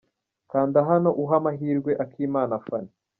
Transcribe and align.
Kanda 0.51 0.79
hano 0.89 1.09
uha 1.23 1.35
amahirwe 1.39 1.91
Akimana 2.03 2.55
Fanny. 2.65 2.91